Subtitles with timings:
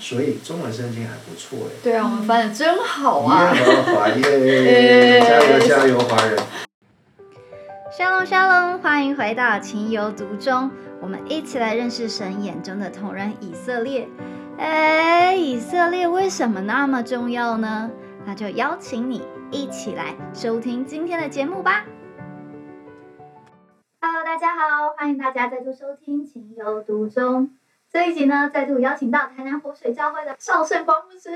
[0.00, 1.70] 所以中文圣经还不错哎。
[1.84, 3.52] 对啊，我们翻的真好啊！
[3.54, 6.38] 耶和华耶， 加油加油，华人！
[7.92, 10.70] 沙龙沙龙，欢迎回到情有独钟，
[11.02, 14.08] 我们一起来认识神眼中的同人以色列。
[14.58, 17.90] 哎，以色列为什么那么重要呢？
[18.26, 21.84] 那就邀请你一起来收听今天的节目吧。
[24.00, 27.50] Hello，大家好，欢迎大家再度收听情有独钟。
[27.92, 31.28] 这一集呢，再度邀请到台南活水教会的少圣光牧师，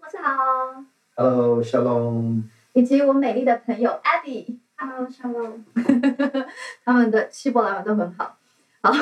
[0.00, 0.84] 牧师好。
[1.16, 2.44] Hello，小龙。
[2.74, 4.56] 以及我美丽的朋友 Abby。
[4.76, 5.64] Hello，小龙。
[6.84, 8.38] 他们的希伯来文都很好。
[8.82, 8.92] 好，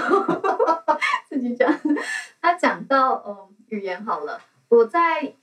[1.28, 1.78] 自己讲。
[2.40, 4.40] 他讲到嗯语言好了，
[4.70, 5.34] 我在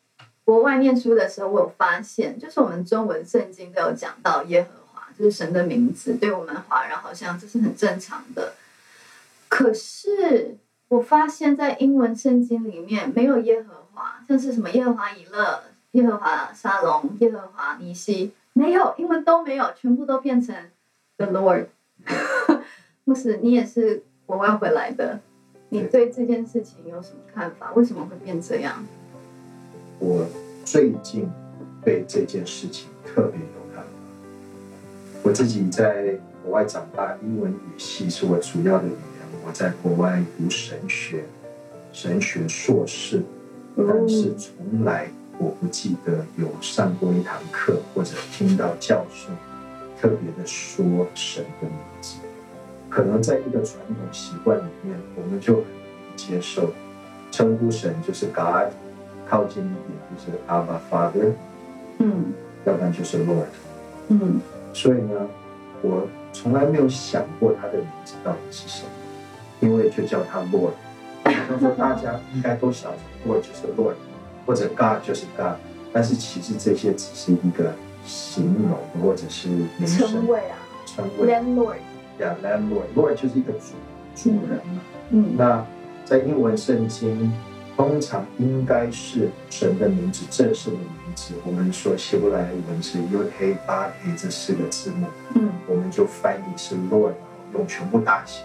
[0.43, 8.55] 国外念书的时候，我有发现，就是我们中文圣经都有讲到耶和华，就是神的名字，对我们华人好像这是很正常的。
[9.47, 10.57] 可是。
[10.91, 20.53] 我发现，在英文圣经里面没有耶和华，像是什么耶和华以勒、耶和华沙龙、耶和华尼西，没有，英文都没有，全部都变成
[21.15, 21.67] The Lord。
[23.05, 25.21] 牧师，你也是国外回来的，
[25.69, 27.71] 你对这件事情有什么看法？
[27.71, 28.83] 为什么会变这样？
[29.99, 30.27] 我
[30.65, 31.31] 最近
[31.85, 33.89] 对这件事情特别有看法。
[35.23, 38.91] 我自己在国外长大，英文语系是我主要的语。
[39.51, 41.25] 我在国外读神学，
[41.91, 43.21] 神学硕士，
[43.75, 49.27] 但是从来我不记得有上过一堂课或者听到教授
[49.99, 52.15] 特别的说神的名字。
[52.89, 55.65] 可能在一个传统习惯里面，我们就很
[56.15, 56.71] 接受。
[57.29, 58.71] 称呼神就是 God，
[59.29, 61.33] 靠近一点就是 Abba Father，
[61.99, 62.31] 嗯，
[62.63, 63.47] 要不然就是 Lord，
[64.07, 64.39] 嗯，
[64.73, 65.27] 所以呢，
[65.81, 68.89] 我从来没有想过他的名字到底是什么。
[69.61, 70.73] 因为就叫他 Lord，
[71.23, 73.93] 好像说大家应该都晓得 Lord 就是 Lord，
[74.45, 75.55] 或者 God 就是 God，
[75.93, 77.73] 但是其实这些只是一个
[78.05, 80.07] 形容或者是名称。
[80.07, 80.57] 称谓啊。
[80.85, 81.27] 称谓。
[81.31, 81.77] Landlord。
[82.19, 83.73] Yeah, landlord，Lord 就是一个主
[84.15, 84.81] 主人嘛。
[85.11, 85.35] 嗯。
[85.37, 85.65] 那
[86.03, 87.31] 在英文圣经，
[87.77, 91.33] 通常应该是神的名字，正式的名字。
[91.45, 97.13] 我们说希伯来文是 U K 八 K 这四个字母，嗯，我们就翻译是 Lord，
[97.53, 98.43] 用全部大写。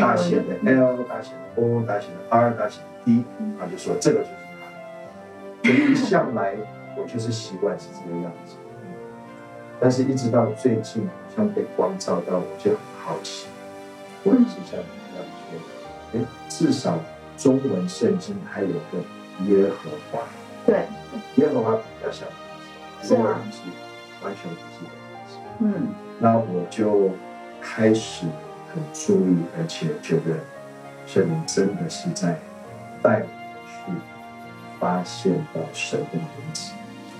[0.00, 3.24] 大写的 L，大写的 O，大写的 R，大写的 D，
[3.60, 5.68] 他就说这个就是他。
[5.68, 6.54] 所以一向来
[6.96, 8.56] 我就是习惯是这个样子。
[9.78, 13.48] 但是一直到最近，好像被光照到，我就很好奇。
[14.22, 16.98] 我也是像你一样说，哎，至少
[17.36, 18.98] 中文圣经还有个
[19.46, 20.20] 耶和华。
[20.64, 20.86] 对。
[21.36, 22.26] 耶和华比较像
[23.02, 23.38] 是啊。
[24.22, 24.90] 完全不是的。
[25.58, 25.88] 嗯。
[26.18, 27.10] 那我就
[27.60, 28.24] 开始。
[28.74, 30.40] 很注意，而且觉得
[31.06, 32.38] 圣灵真的是在
[33.02, 33.26] 带我
[33.66, 33.92] 去
[34.80, 36.72] 发现到神的名字。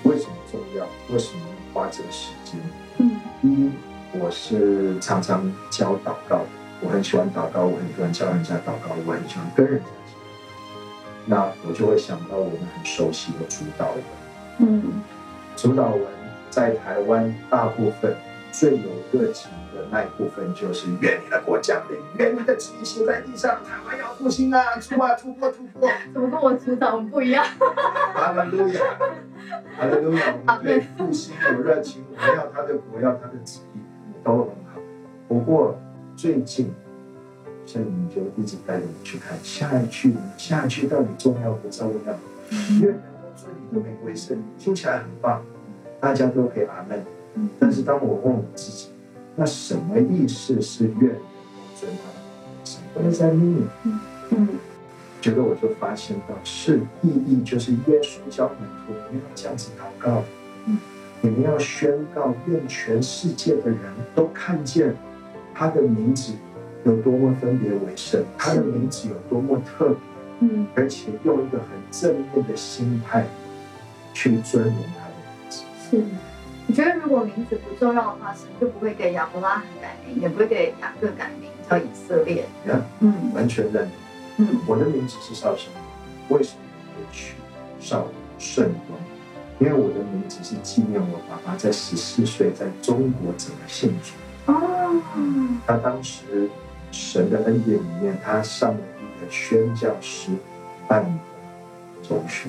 [0.04, 0.86] 为什么重要？
[1.12, 2.58] 为什么要花这个时间？
[2.98, 3.70] 嗯，一，
[4.18, 6.40] 我是常常教祷告，
[6.80, 10.14] 我很喜欢祷告，我很喜欢教人家祷告，我很喜欢跟人家讲。
[11.26, 14.02] 那我就会想到我们很熟悉的主导文。
[14.58, 15.02] 嗯，
[15.54, 16.02] 主导文
[16.50, 18.16] 在台湾大部分。
[18.52, 25.88] 最有热情的那一部分就是愿你的国降临，愿你的旨意行在地上，台湾要复兴啊，出啊，突破突破。
[26.12, 27.42] 怎么跟我组长不一样？
[28.14, 28.80] 哈利路亚，
[29.76, 33.80] 哈利路亚，我们对复兴有热情，我们要他的国，要他的旨意，
[34.22, 34.80] 都很好。
[35.26, 35.78] 不过
[36.14, 36.72] 最近
[37.64, 42.14] 圣灵就一直带着我去看下一句，下一句到底重要不重要？
[42.80, 45.42] 愿人都尊你的名为圣，听起来很棒，
[45.98, 47.02] 大家都可以阿门。
[47.58, 48.88] 但是当我问我自己，
[49.36, 51.16] 那什么意思是愿？
[52.64, 53.66] 什么在命？
[54.30, 54.48] 嗯，
[55.20, 58.56] 觉得我就发现到是意义，就是耶稣教门
[58.86, 60.22] 徒，你们要这样子祷告，
[60.66, 60.78] 嗯，
[61.20, 63.78] 你们要宣告，愿全世界的人
[64.14, 64.94] 都看见
[65.54, 66.32] 他的名字
[66.84, 69.96] 有多么分别为圣，他的名字有多么特别，
[70.40, 73.26] 嗯，而且用一个很正面的心态
[74.14, 76.02] 去尊荣他的名字，是。
[76.72, 82.46] 我觉得如果名字不重要的话，神就不会给亚伯拉罕改名，也不会给雅各改名，叫以色列。
[83.00, 83.92] 嗯，完全认同。
[84.38, 86.62] 嗯，我的名字是少圣光，为什么
[86.96, 87.34] 会取
[87.78, 88.06] 少
[88.38, 88.98] 圣光？
[89.58, 94.50] 因为我的名字是纪念我爸爸在十四岁在中国怎么信主。
[94.50, 95.02] 哦。
[95.66, 96.48] 他当时
[96.90, 100.30] 神的恩典里面，他上了一个宣教师
[100.88, 102.48] 办的中学。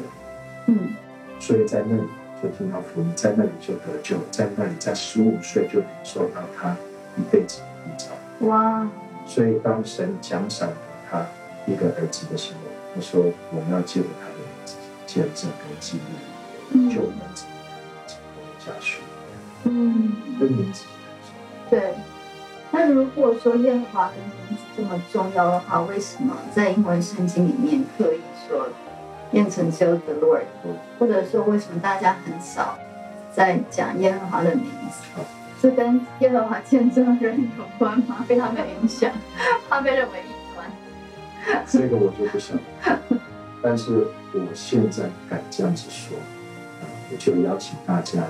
[0.68, 0.94] 嗯，
[1.42, 2.04] 所以在那里。
[2.44, 6.76] 就听到福音，在那里就得救，在那里在十五岁就领受到他
[7.16, 8.48] 一辈子的护照。
[8.48, 8.86] 哇！
[9.26, 10.70] 所以当神奖赏
[11.10, 11.26] 他
[11.66, 12.60] 一个儿子的时候，
[12.94, 14.76] 他说我们要借着他的名字
[15.08, 17.48] 见证跟经历，嗯就能成
[18.36, 19.00] 功下去。
[19.64, 20.84] 嗯，跟名字
[21.70, 21.94] 对。
[22.72, 28.68] 那如果说耶和华的名字这么重要的话，为什么在英文圣经里面刻意说
[29.34, 30.44] 变成只有 the Lord，
[31.00, 32.78] 或者说为什么大家很少
[33.36, 35.22] 在讲耶和华的名字？
[35.60, 38.24] 是跟耶和华见证人有关吗？
[38.30, 39.12] 被他们影响，
[39.68, 41.64] 怕被认为异端？
[41.68, 42.56] 这个我就不想，
[43.64, 46.16] 但是我现在敢这样子说，
[46.82, 48.22] 啊我就邀请大家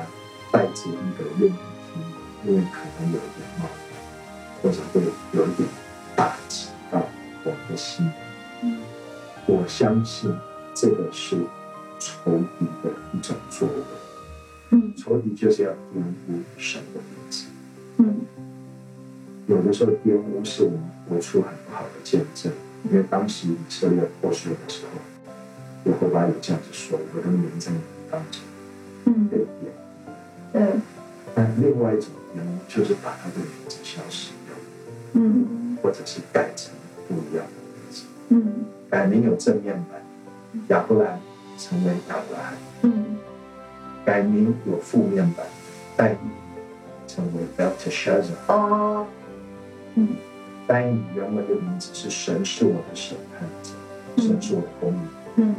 [0.54, 1.56] 带着一个愿意
[1.92, 2.02] 听，
[2.46, 5.02] 因为可能有一点冒犯，或者会
[5.38, 5.68] 有一点
[6.16, 7.02] 打击到
[7.44, 8.10] 我们的心。
[8.62, 8.78] 嗯
[9.46, 10.34] 我相信
[10.74, 11.38] 这个是
[12.00, 13.74] 仇敌的一种作为，
[14.72, 14.94] 嗯。
[14.98, 16.00] 仇敌就是要玷
[16.30, 17.46] 污神的名字。
[17.98, 18.22] 嗯。
[19.48, 22.52] 有的时候玷污是我们活出很不好的见证，
[22.90, 28.42] 因为当时以色列破碎的时候，耶和华有这样子说：“我的名在你们当中。
[29.06, 29.28] 嗯。
[29.28, 29.72] 被，贬。
[30.54, 30.80] 对，”
[31.36, 34.56] 但另外一种玷污就是把他的名字消失掉，
[35.14, 35.78] 嗯。
[35.82, 36.72] 或者是改成
[37.08, 38.04] 不一样的名字。
[38.30, 38.66] 嗯。
[38.90, 40.02] 改名有正面版，
[40.70, 41.20] 亚伯兰
[41.58, 42.54] 成为亚伯拉罕；
[42.84, 43.18] 嗯。
[44.06, 45.46] 改名有负面版，
[45.96, 46.18] 但以
[47.08, 48.36] 成为 Belteshazzar。
[48.48, 49.06] 哦，
[49.96, 50.10] 嗯。
[50.68, 53.72] 但以原文的名字是“神是我的审判者，
[54.18, 54.98] 神是我的公义”。
[55.38, 55.56] 嗯。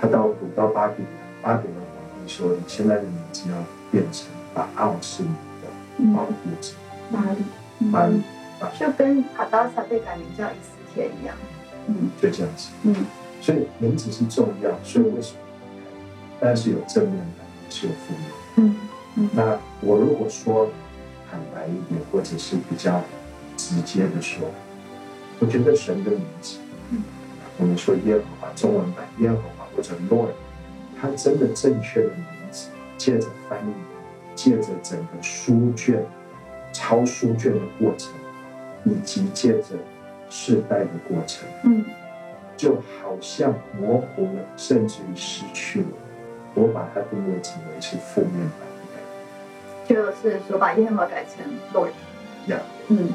[0.00, 1.08] 他到古到巴比伦，
[1.42, 3.56] 巴比伦皇帝说：“你现在的名字要
[3.90, 5.28] 变成把奥是你
[5.62, 6.72] 的保嗯，护者，
[7.10, 7.90] 哪里？
[7.90, 8.22] 把你
[8.60, 11.34] 嗯，就跟卡达萨被改名叫以斯帖一样。
[11.86, 12.10] 嗯。
[12.20, 12.68] 就这样子。
[12.82, 12.94] 嗯
[13.40, 15.38] 所以名字是重要，所以为什么？
[16.40, 18.34] 但是有正面的，也是有负面的。
[19.16, 20.68] 嗯那我如果说
[21.28, 23.02] 坦白一点，或者是比较
[23.56, 24.48] 直接的说，
[25.40, 26.58] 我觉得神的名字，
[26.90, 27.02] 嗯
[27.58, 30.30] 我们说耶和华中文版耶和华或者 Lord，
[31.00, 33.72] 它真的正确的名字，借着翻译，
[34.36, 36.04] 借着整个书卷
[36.72, 38.12] 抄书卷的过程，
[38.84, 39.76] 以及借着
[40.30, 41.84] 世代的过程，嗯
[42.58, 45.88] 就好像模糊了，甚至于失去了。
[46.54, 51.92] 我把它定位成为是负面版的就是说把耶和华改成 Lord。
[52.48, 52.58] 呀。
[52.88, 53.08] 嗯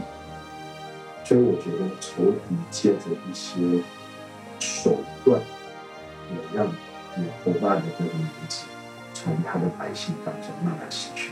[1.26, 3.82] 所以我觉得仇敌借着一些
[4.60, 5.40] 手段，
[6.30, 8.66] 也让耶和华的这个名字
[9.14, 11.32] 从他的百姓当中慢慢失去。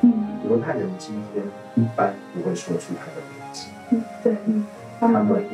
[0.00, 1.44] 嗯犹太人今天
[1.76, 4.34] 一般不会说出他的名字，嗯，对，
[4.98, 5.44] 他他们会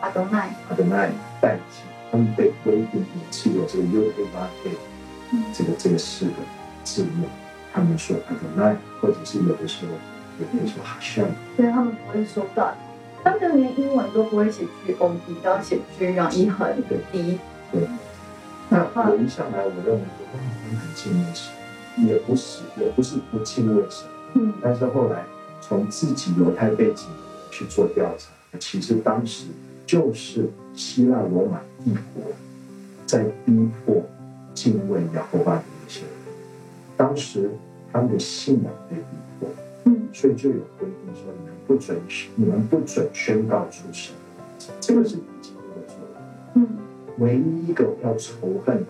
[0.00, 0.50] 阿德奈。
[0.68, 1.10] 阿德奈
[1.44, 4.70] 代替，他们被规定每次有这个 U A 八 A
[5.32, 6.32] 嗯这个这个四个
[6.82, 7.26] 字幕，
[7.70, 9.92] 他们说阿德奈，或者是有的时候
[10.40, 11.26] 也可以说好像。
[11.56, 12.74] 对他们不会说 God，
[13.22, 17.38] 他们连英文都不会写 G O D，都要写 G 让一横对 D。
[17.70, 17.86] 对
[18.70, 25.22] 那我一向来我认为说，哦，他们很敬畏神，也不是也不是不敬畏神，嗯但是后来
[25.60, 27.08] 从自己犹太背景
[27.50, 29.46] 去做调查，其实当时
[29.86, 32.24] 就是希腊罗马帝国
[33.06, 34.02] 在逼迫
[34.54, 36.08] 敬畏亚伯巴的那些人，
[36.96, 37.50] 当时
[37.92, 39.02] 他们的信仰被逼
[39.38, 39.48] 迫，
[39.84, 41.98] 嗯所以就有规定说，你们不准
[42.34, 44.14] 你们不准宣告出神
[44.80, 46.20] 这个是已经的做的。
[46.54, 46.66] 嗯
[47.18, 48.84] 唯一一个要仇恨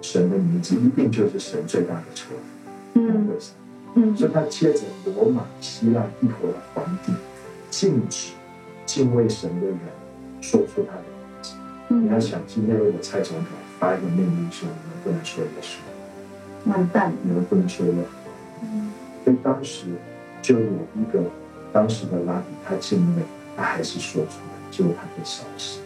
[0.00, 2.30] 神的名字，一定就是神最大的仇
[2.94, 3.04] 恨。
[3.06, 3.56] 嗯为什么？
[3.94, 7.12] 嗯所以他接着罗马、希腊帝国的皇帝，
[7.70, 8.32] 禁止
[8.86, 9.78] 敬畏神的人
[10.42, 11.54] 说出他的名字。
[11.88, 13.46] 你要嗯，想，今天如果蔡总统
[13.78, 17.12] 发一个命令说，你们不能说耶稣，完蛋。
[17.22, 18.08] 你们不能说耶和华，
[18.62, 18.92] 嗯
[19.24, 19.86] 所以当时
[20.42, 21.22] 就有一个
[21.72, 23.22] 当时的拉比，他敬畏，
[23.56, 25.78] 他还是说出来，结果他被烧死。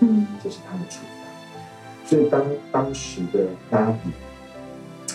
[0.00, 2.06] 嗯这是他的处罚。
[2.06, 4.10] 所以当当时的拉比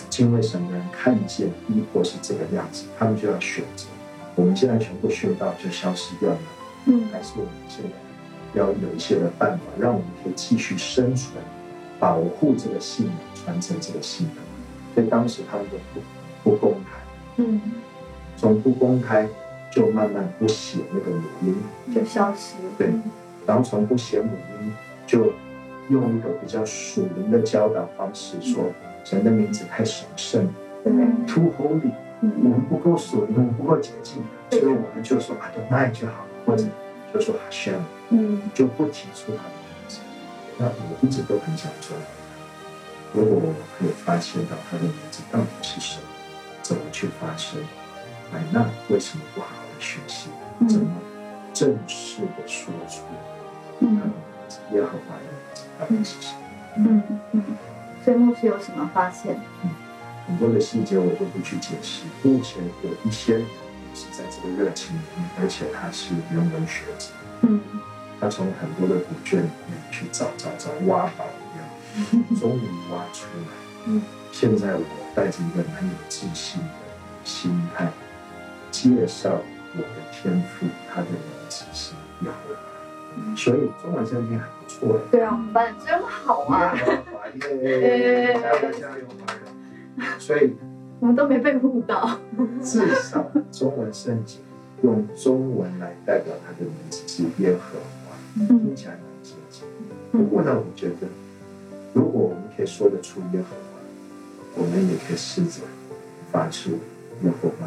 [0.08, 3.86] 敬畏神的人看见逼迫是这个样子，他们就要选择：
[4.36, 6.38] 我们现在全部殉道就消失掉了，
[6.86, 7.90] 嗯还是我们现在
[8.56, 11.32] 要有一些的办法，让我们可以继续生存，
[12.00, 14.36] 保护这个信仰，传承这个信仰？
[14.94, 17.60] 所以当时他们就不不公开，嗯，
[18.36, 19.28] 从不公开
[19.70, 21.54] 就慢慢不写那个母音，
[21.94, 22.54] 就消失。
[22.78, 22.90] 对
[23.46, 24.30] 然后从不写母
[24.62, 24.72] 音，
[25.06, 25.32] 就
[25.90, 28.64] 用一个比较属灵的教导方式说，
[29.04, 30.48] 神的名字太神圣
[30.82, 30.92] 对
[31.26, 36.64] ，，too holy，我嗯们不够属灵，我们不够洁净，所以我们就说 Adonai 就好，或者
[37.12, 37.74] 就说 Hashem，
[38.10, 39.98] 嗯就不提出他的名字。
[40.58, 41.96] 那我一直都很想说，
[43.12, 46.02] 如果我可以发现到他的名字到底是什么，
[46.62, 47.60] 怎么去发声，
[48.32, 50.28] 哎，那为什么不好好的学习，
[50.68, 50.90] 怎么
[51.52, 53.02] 正式的说出
[53.80, 54.12] 他的嗯名
[54.48, 56.42] 字，耶和华的名字到底是什么？
[56.76, 57.42] 嗯嗯，
[58.04, 59.38] 所以牧师有什么发现？
[60.26, 62.02] 很多的细节我都不去解释。
[62.22, 63.46] 目前有一些人
[63.94, 67.06] 是在这个热情里面，而且他是人文学者，
[67.42, 67.60] 嗯
[68.20, 73.52] 他从很多的古卷里面去找找找挖宝一样， 终于挖出来。
[73.86, 74.82] 嗯现在我
[75.14, 76.68] 带着一个蛮有自信的
[77.24, 77.88] 心态，
[78.70, 79.30] 介绍
[79.74, 81.94] 我的天赋，他的名字是
[82.24, 82.54] 耶和。
[83.34, 86.74] 所以中文圣经还不错对啊，我们班真好啊，
[87.62, 88.38] 耶！
[90.18, 90.54] 所以
[91.00, 92.18] 我们都没被误导。
[92.62, 94.40] 至少中文圣经
[94.82, 97.95] 用中文来代表他的名字是耶和华，嗯
[98.46, 99.64] 听起来蛮接近。
[100.12, 101.08] 不过呢，我觉得
[101.94, 105.62] 如果我们可以说得出耶和华，我们也可以试着
[106.30, 106.70] 发出
[107.22, 107.66] 耶和华。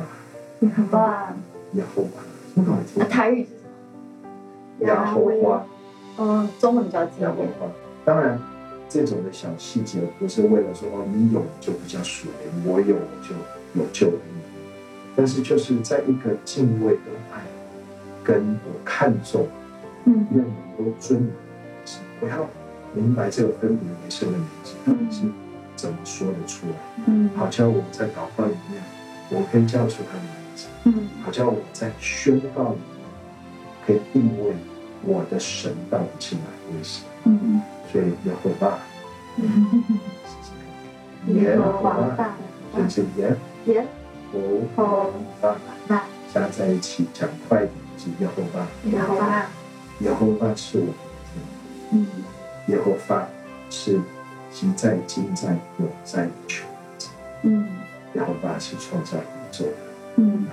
[0.61, 2.21] 耶和华，
[2.55, 3.05] 很好听那。
[3.05, 4.85] 台语是什么？
[4.85, 5.65] 耶和华，
[6.17, 7.29] 嗯，中文比较经典。
[7.29, 7.71] 耶和华。
[8.05, 8.39] 当然，
[8.89, 13.35] 这种的小细节不是为了说哦，你有就比较属灵，我有我就
[13.79, 14.11] 有救。
[15.15, 17.41] 但是就是在一个敬畏的爱，
[18.23, 19.47] 跟我看重，
[20.05, 20.27] 嗯。
[20.31, 21.31] 愿能够尊你，
[22.21, 22.47] 我要
[22.93, 25.23] 明白这个分别为圣的名字到底是
[25.75, 26.73] 怎么说得出来。
[27.07, 27.29] 嗯。
[27.35, 28.81] 好像我在祷告里面，
[29.29, 31.09] 我可以叫出他的名字；嗯。
[31.23, 32.79] 好像我在宣告里面，
[33.85, 34.55] 可以定位
[35.03, 37.03] 我的神到底是哪一位神。
[37.25, 37.61] 嗯。
[37.91, 38.77] 所以耶和华，
[39.37, 39.83] 嗯，
[41.27, 41.93] 耶和华。
[41.93, 42.35] 华，大
[42.77, 43.85] 就是耶耶。
[44.31, 44.39] 和
[44.75, 45.55] 和华。
[45.87, 48.67] 大加在一起讲快一点是耶和华。
[48.91, 49.45] 耶和华。
[49.99, 50.93] 耶和华是我的
[51.33, 51.43] 天
[51.91, 53.27] 嗯父，耶和华
[53.69, 53.99] 是
[54.51, 56.73] 今在今在永在的全能。
[57.43, 57.69] 嗯
[58.13, 59.71] 耶和华是创造宇宙的
[60.17, 60.45] 嗯。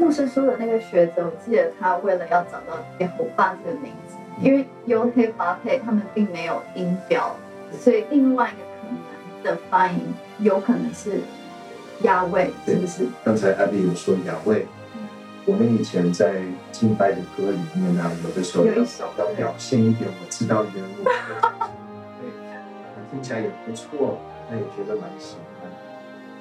[0.00, 7.34] 牧师说的那个学者，我记得他为了要找到耶和华这个名字，因为优黑华配他们并没有音标，
[7.80, 9.98] 所以另外一个可能的发音
[10.38, 11.20] 有可能是
[12.02, 13.06] 亚卫，是不是？
[13.24, 14.66] 刚才阿碧有说雅卫，
[15.48, 21.04] 我们以前在敬拜的歌里面呢、有的时候要表现一点，我知道人物，
[22.20, 22.28] 对，
[23.10, 24.18] 听起来也不错，
[24.50, 25.70] 那也觉得蛮喜欢。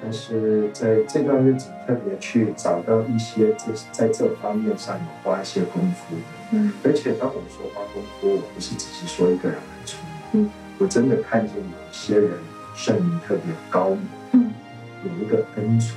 [0.04, 6.14] 但是在这段日子特别去找到一些这在这方面上有花一些功夫，
[6.52, 10.00] 嗯而且当我说花功夫，我不是只是说一个人很聪
[10.34, 10.50] 明，嗯
[10.80, 12.32] 我真的看见有些人
[12.76, 14.00] 圣灵特别高明。
[14.34, 14.52] 嗯
[15.06, 15.96] 有一个恩宠，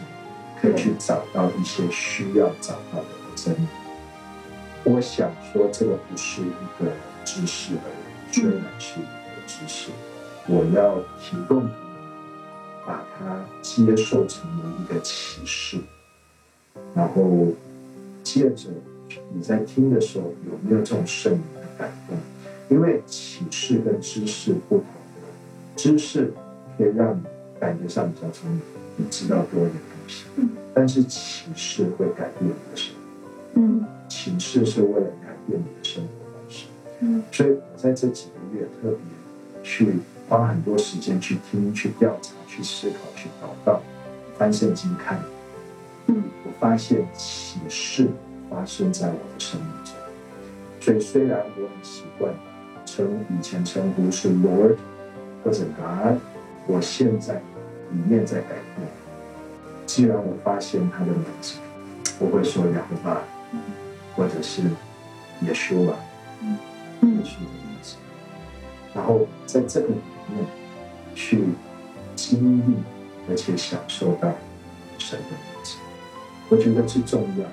[0.61, 3.67] 可以去找到一些需要找到的真理。
[4.85, 6.91] 我想说，这个不是一个
[7.25, 9.91] 知识而已，虽然是一个知识，
[10.47, 11.71] 我要提供给你，
[12.87, 15.79] 把它接受成为一个启示，
[16.95, 17.49] 然后
[18.23, 18.69] 接着
[19.35, 22.17] 你在听的时候有没有这种声音的感动？
[22.69, 24.87] 因为启示跟知识不同，
[25.77, 26.33] 知识
[26.79, 27.23] 可以让你
[27.59, 28.61] 感觉上比较聪明，
[28.97, 29.75] 你知道多一点
[30.37, 33.85] 嗯，但是启示会改变你的生活，嗯。
[34.09, 36.67] 启示是为了改变你的生活方式。
[37.01, 37.23] 嗯。
[37.31, 38.99] 所以我在这几个月特别
[39.63, 39.95] 去
[40.29, 43.81] 花很多时间去听、去调查、去思考、去祷告、
[44.37, 45.21] 翻圣经看，
[46.07, 46.23] 嗯。
[46.45, 48.09] 我发现启示
[48.51, 49.95] 发生在我的生命中。
[50.81, 52.33] 所以虽然我很习惯
[52.87, 54.77] 称以前称呼是 Lord
[55.45, 56.19] 或者 God，
[56.67, 58.89] 我现在里面在改变。
[59.91, 61.55] 既然我发现他的名字，
[62.21, 63.21] 我会说亚伯巴，
[64.15, 64.63] 或者是
[65.43, 65.99] 耶稣啊，
[66.43, 66.49] 耶
[67.01, 67.97] 嗯稣的名字。
[68.95, 69.95] 然后在这个里
[70.33, 70.47] 面
[71.17, 71.43] 去
[72.15, 72.77] 经历，
[73.29, 74.33] 而且享受到
[74.97, 75.77] 神的名字，
[76.49, 77.45] 我觉得最重要。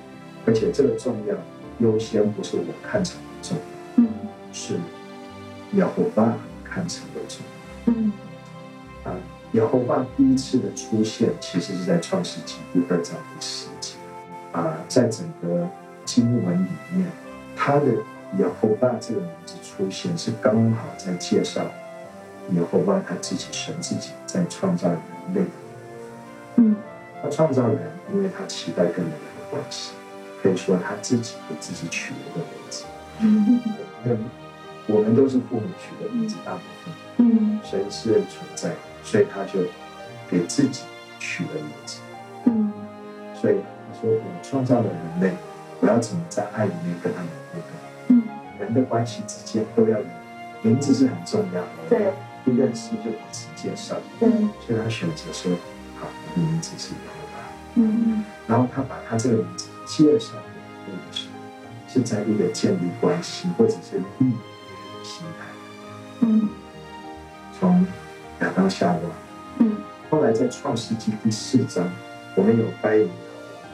[0.46, 1.34] 而且这个重要
[1.80, 3.64] 优先不是我看成的重要，
[3.96, 4.08] 嗯
[4.52, 4.74] 是
[5.72, 7.92] 耶和华看成的重要。
[7.92, 8.12] 嗯
[9.02, 9.10] 啊，
[9.52, 13.94] 耶和华第一次的出现，其实是在创世纪第二章第十节。
[14.52, 15.66] 啊，在整个
[16.04, 17.06] 经文里面，
[17.56, 17.86] 他的
[18.38, 21.62] 耶和华这个名字出现，是刚好在介绍
[22.52, 24.98] 耶和华他自己神自己在创造人
[25.34, 25.42] 类。
[26.56, 26.76] 嗯
[27.22, 27.78] 他创造人，
[28.12, 29.92] 因为他期待跟人的关系，
[30.42, 32.84] 可以说他自己给自己取了个名字。
[34.04, 34.24] 嗯
[34.86, 36.94] 我们都是父母取的名字，大部分。
[37.18, 38.70] 嗯神是存在，
[39.02, 39.60] 所以他就
[40.30, 40.82] 给自己
[41.18, 42.00] 取了名字。
[42.46, 42.72] 嗯
[43.40, 45.36] 所以他说：“我创造了人类，
[45.80, 47.70] 我要怎么在爱里面跟他们互动？
[48.08, 48.22] 嗯，
[48.58, 50.04] 人的关系之间都要有
[50.62, 51.68] 名字是很重要的。
[51.88, 52.12] 对，
[52.44, 53.94] 不认识就彼此介绍。
[54.18, 54.28] 对，
[54.66, 55.52] 所以他选择说：
[56.00, 57.44] 好，我的名字是耶和华。
[57.74, 65.46] 嗯然后他把他这个名字介绍给那个时候，是在一个建立关系或者是利益的心态。
[66.22, 66.48] 嗯从
[68.68, 69.00] 夏娃，
[69.58, 69.76] 嗯
[70.10, 71.90] 后来在创世纪第四章，
[72.34, 73.12] 我们有掰引的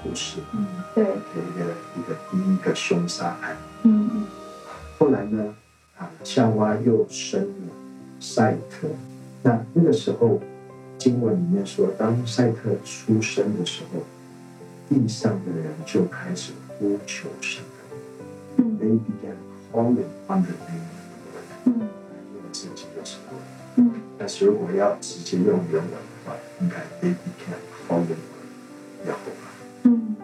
[0.03, 1.65] 故事，嗯，对，有一个
[1.97, 3.57] 一个第一个凶杀案。
[3.83, 4.27] 嗯嗯
[4.99, 5.55] 后来呢，
[5.99, 7.75] 啊，夏娃又生了
[8.21, 8.89] 赛特。
[9.43, 10.41] 那那个时候，
[10.97, 14.01] 经文里面说，当赛特出生的时候，
[14.89, 17.63] 地上的人就开始呼求神。
[18.57, 19.37] 嗯 They began
[19.73, 20.94] calling on the name
[24.25, 26.77] 但是如果要直接用原文的话，应该
[27.07, 29.51] They began calling on 耶和华。
[29.83, 30.17] 嗯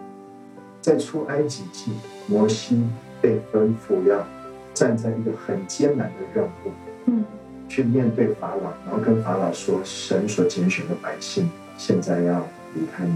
[0.81, 1.91] 在出埃及记，
[2.25, 2.81] 摩西
[3.21, 4.25] 被吩咐要
[4.73, 6.71] 站在一个很艰难的任务，
[7.05, 7.23] 嗯
[7.69, 12.39] 去面对法老，然后跟法老说：“神所拣选的百姓现在要
[12.73, 13.15] 离开你。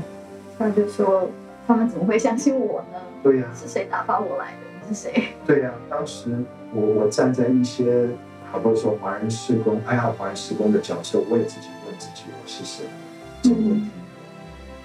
[0.60, 1.28] 他就说
[1.66, 4.88] 他们怎么会相信我呢？”对呀、是谁打发我来的？
[4.88, 5.30] 你是谁？
[5.48, 6.30] 对呀、当时
[6.72, 8.08] 我我站在一些
[8.56, 12.86] 好多说华人施工、爱好华人施工的角色，我也自己问自己：我是谁？
[13.42, 13.90] 这个问题。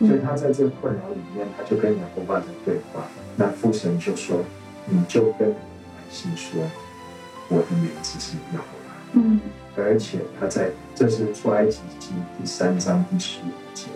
[0.00, 3.04] 所以他在这个困扰里面，他就跟亚伯巴在对话。
[3.36, 4.40] 那父神就说
[4.90, 6.60] ：“你就跟百姓说，
[7.48, 9.40] 我的名字是耶和华。”嗯
[9.76, 13.86] 而且他在这是出埃及记第三章第十五节，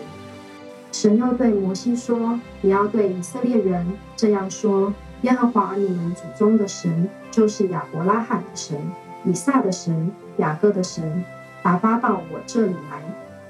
[0.93, 8.77] 神又对摩西说：“你要对以色列人这样说：耶和华你们祖宗的神，就是亚伯拉罕的神、
[9.25, 11.23] 以撒的神、雅各的神，
[11.63, 13.01] 打发到我这里来。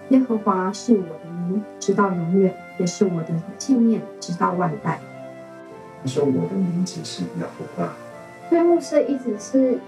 [0.10, 5.00] 耶和华是我的名，直到永远，也是我的纪念，直到万代。
[6.04, 7.92] 他说我的名字是耶和华。
[8.48, 9.80] 所以牧师一直是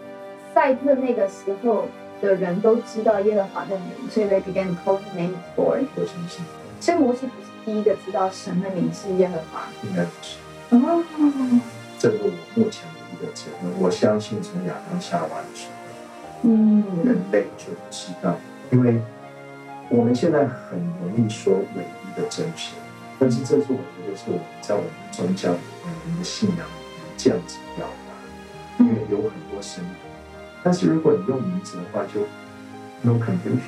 [0.53, 1.85] 赛特那个时候
[2.19, 5.85] 的人都知道耶和华的名，所以 they began to call the name of Lord。
[5.95, 6.43] 我相信
[6.79, 9.67] 所以摩西不是第一个知道神的名是耶和华。
[9.83, 10.37] 应该不是，
[10.71, 11.03] 哦，
[11.99, 13.79] 这是我目前的一个结论。
[13.79, 15.76] 我相信从亚当夏娃的时候，
[16.43, 18.35] 嗯人类就知道，
[18.71, 19.01] 因为
[19.89, 22.75] 我们现在很容易说唯一的真神，
[23.19, 26.67] 但是这是我觉得是我们在我们宗教里面、我们的信仰
[27.17, 29.83] 这样子表达，因为有很多神。
[30.63, 32.21] 但是如果你用名字的话，就
[33.01, 33.59] no confusion。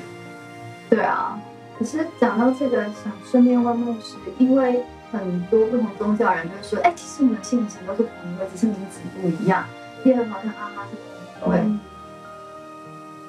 [0.90, 1.40] 对啊。
[1.78, 9.66] 可是讲到这个，想顺便问牧师，因为很多不同宗教人就说，哎，其实你们信的神都是同一位，只是名字不一样。
[10.04, 10.90] 耶和华跟阿妈是
[11.40, 11.80] 同一位。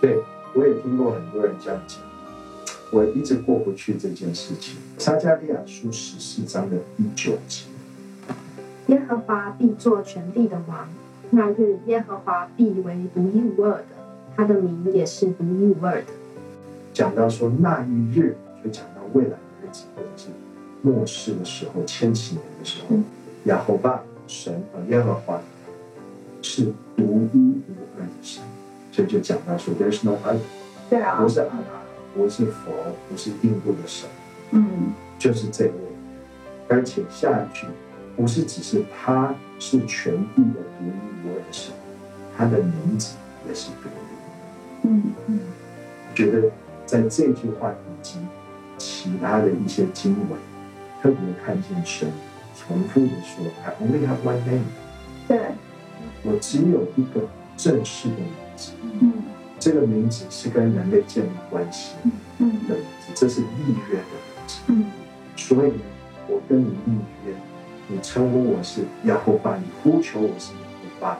[0.00, 0.18] 对，
[0.54, 2.00] 我也听过很多人这样讲，
[2.90, 4.76] 我一直过不去这件事情。
[4.98, 7.66] 撒加利亚书十四章的第九节，
[8.86, 10.88] 耶和华必做全地的王，
[11.30, 13.84] 那日耶和华必为独一无二的，
[14.36, 16.06] 他的名也是独一无二的。
[16.92, 20.28] 讲到说那一日，就讲到未来的日子，或者是
[20.82, 22.96] 末世的时候，千禧年的时候，
[23.44, 25.40] 亚侯巴神和耶和华
[26.42, 28.42] 是独一无二的神，
[28.92, 30.38] 所以就讲到说，There's no other，
[30.88, 31.16] 对啊。
[31.20, 31.82] 不，是阿拉，
[32.14, 32.72] 不是佛，
[33.08, 34.08] 不是印度的神。
[34.52, 35.72] 嗯就是这位，
[36.68, 37.66] 而且下一句
[38.16, 41.72] 不是只是他是全地的独一无二的神，
[42.36, 43.14] 他的名字
[43.46, 44.88] 也是独一。
[44.88, 45.40] 嗯嗯
[46.08, 46.50] 我觉得
[46.86, 48.18] 在这句话以及
[48.76, 50.38] 其他的一些经文，
[51.00, 52.10] 特别看见神
[52.58, 54.64] 重复的说：“I only have one name，
[55.28, 55.38] 对，
[56.24, 58.26] 我只有一个正式的名
[58.60, 59.12] 字，嗯。
[59.58, 61.92] 这个名字是跟人类建立关系
[62.38, 64.86] 嗯的名字，这是立约的名字。”嗯。
[65.36, 65.72] 所以，
[66.28, 66.92] 我跟你立
[67.26, 67.34] 约，
[67.88, 70.58] 你称呼我是亚伯巴，你呼求我是亚
[70.98, 71.18] 伯巴，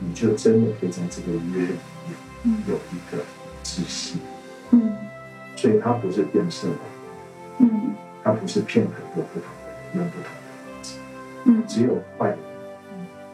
[0.00, 1.76] 你就真的可以在这个约里
[2.44, 3.22] 面有一个
[3.62, 4.18] 窒息。
[4.72, 4.92] 嗯。
[5.56, 6.74] 所以它不是变色的，
[7.60, 7.94] 嗯。
[8.22, 10.94] 它不是骗很多不同的人用不同的名字，
[11.44, 11.62] 嗯。
[11.66, 12.38] 只有坏人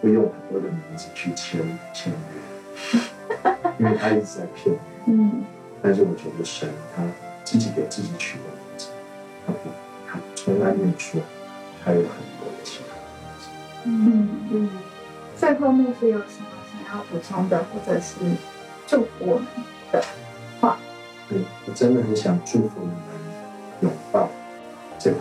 [0.00, 1.60] 会用很多的名字去签
[1.92, 3.00] 签约，
[3.78, 5.12] 因为他一直在骗你。
[5.12, 5.44] 嗯
[5.82, 7.02] 但是我觉得神他
[7.44, 8.88] 自己给自己取的名字，
[9.46, 9.68] 他不，
[10.08, 11.20] 他从来没有说
[11.84, 12.08] 他有很
[12.40, 13.48] 多的其他名字。
[13.84, 14.28] 嗯。
[14.50, 14.70] 嗯，
[15.36, 18.14] 最后牧师有什么想要补充的，或者是
[18.86, 19.46] 祝福我们
[19.92, 20.02] 的
[20.60, 20.78] 话？
[21.28, 22.96] 对我真的很想祝福你们
[23.80, 24.30] 拥抱
[24.98, 25.18] 这个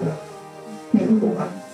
[0.91, 1.19] 美丽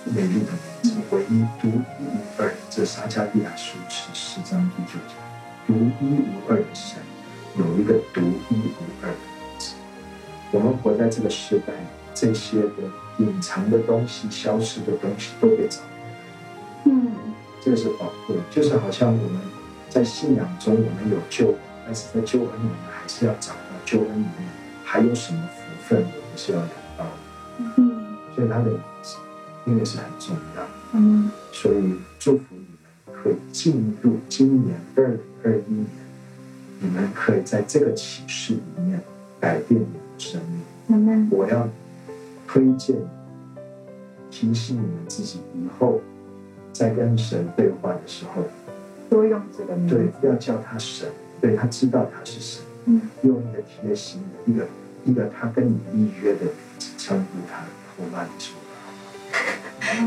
[0.04, 2.52] 美丽的名字，唯一独一无二。
[2.68, 5.14] 这撒加利亚书十四章第九节，
[5.66, 6.98] 独一无二的神
[7.56, 9.74] 有一个独一无二的名字。
[10.50, 11.72] 我们活在这个时代，
[12.14, 12.68] 这些的
[13.18, 15.84] 隐藏的东西、消失的东西都被找到。
[16.86, 17.12] 嗯
[17.62, 19.40] 这个是宝贵，就是好像我们
[19.88, 24.48] 在信仰中我们有救恩，但是在救恩里面还是要找到救恩里面
[24.82, 27.10] 还有什么福分我们是要得到的。
[27.76, 29.16] 嗯所以他的名字
[29.66, 30.62] 因为是很重要，
[30.94, 32.78] 嗯所以祝福你们
[33.22, 35.86] 可以进入今年二零二一年，
[36.80, 39.00] 你们可以在这个启示里面
[39.38, 40.40] 改变你的生
[40.86, 41.28] 命。
[41.30, 41.68] 我要
[42.48, 42.96] 推荐、
[44.30, 46.00] 提醒你们自己，以后
[46.72, 48.42] 在跟神对话的时候，
[49.10, 51.08] 多用这个名对，，要叫他神，
[51.40, 53.02] 对他知道他是神，嗯。
[53.22, 54.66] 用一个贴心的一个
[55.04, 57.60] 一个他跟你预约的名字称呼他，
[57.96, 58.56] 后让你说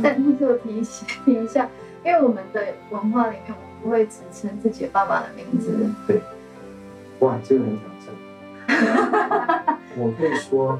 [0.01, 1.69] 但是我 提醒提一下，
[2.05, 5.89] 因为我们的文化里面，我们不会只称自己爸爸的名字。
[6.07, 6.21] 对，
[7.19, 8.05] 哇，这个很挑战。
[9.95, 10.79] 我可以说，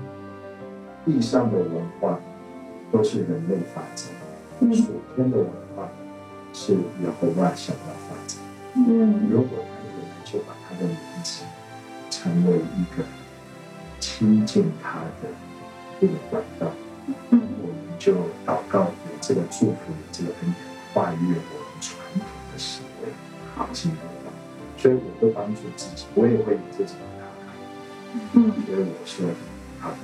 [1.06, 2.20] 地上的文化
[2.92, 4.10] 都是人类发展，
[4.60, 5.88] 嗯属天的文化
[6.54, 8.40] 是耶和华想要发展。
[8.76, 11.44] 嗯如果他有人就把他的名字
[12.10, 13.04] 成为一个
[14.00, 15.30] 亲近他的
[16.00, 16.68] 一个管道，
[17.30, 18.14] 嗯我们就
[18.46, 20.56] 祷告有这个祝福，有这个恩典，
[20.94, 23.10] 跨越我们传统的思维，
[23.56, 23.92] 好进。
[24.78, 27.46] 所以我会帮助自己，我也会有这种祷告。
[28.34, 29.26] 嗯所以我说，
[29.80, 29.96] 好吧，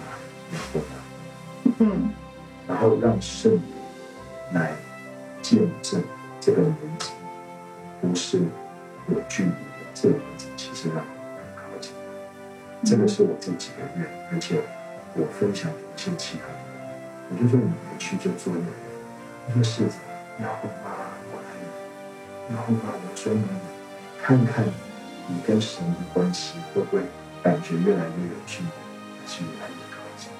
[0.54, 2.10] 然后呢，嗯
[2.65, 3.62] 然后让圣灵
[4.54, 4.71] 来
[5.41, 6.02] 见证
[6.39, 7.10] 这个名字，
[7.99, 8.39] 不是
[9.10, 9.56] 有距离的，
[9.93, 11.02] 这个名字其实让我
[11.36, 11.91] 很靠近。
[12.86, 14.62] 这个是我这几个月，而且
[15.15, 16.56] 我分享给一些其他人，
[17.32, 18.71] 我就说你回去就做那个，
[19.49, 19.91] 他说是的，
[20.41, 20.95] 然后吧，
[21.32, 23.43] 我爱你，然后吧，我说呢，
[24.23, 24.63] 看看
[25.28, 27.04] 你跟神的关系会不会
[27.43, 28.69] 感觉越来越有距离，
[29.19, 30.32] 还是越来越靠近？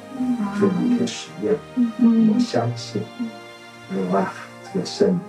[0.58, 1.54] 所以你可以实验。
[1.76, 3.04] 我嗯相信，
[4.12, 4.32] 哇，
[4.64, 5.20] 这个圣灵，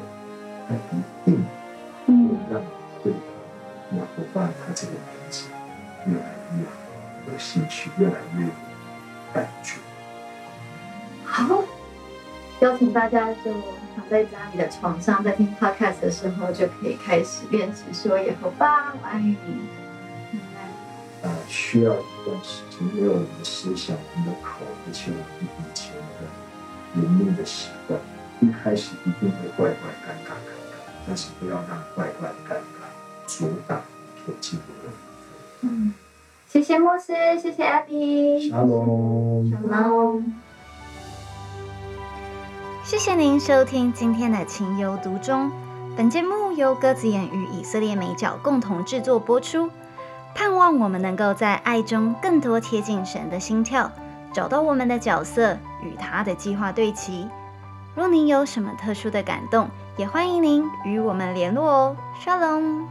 [0.68, 2.66] 他一定会嗯让你
[3.02, 5.48] 对耶和华他这个名字
[6.06, 8.52] 越来越有兴趣，越来越有
[9.35, 9.78] 感觉。
[12.60, 13.50] 好，邀请大家就
[13.96, 19.34] 躺在家里的床上，在听 podcast 的时候，就可以开始练习说耶和华，我爱你。
[21.22, 27.98] 啊，需要一段时间，因为我们的思想、我们的口，而且我们以前的灵命的习惯，
[28.40, 32.84] 一开始一定会怪怪、尴尬、尴尬，但是不要让怪怪、尴尬
[33.26, 33.82] 阻挡
[34.24, 34.92] 可进步的。
[35.62, 35.94] 嗯，
[36.48, 38.50] 谢谢牧师，谢谢 Abby。
[38.50, 40.32] 沙龙。
[42.90, 45.48] 谢谢您收听今天的情有独钟。
[45.96, 49.70] 本节目由鸽子眼与以色列美角共同制作播出。
[50.35, 53.88] 盼望我们能够在爱中更多贴近神的心跳，
[54.33, 57.29] 找到我们的角色，与他的计划对齐。
[57.94, 61.96] 若您有什么特殊的感动，也欢迎您与我们联络哦。
[62.20, 62.87] Shalom。